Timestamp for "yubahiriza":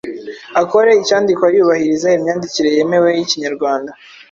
1.55-2.07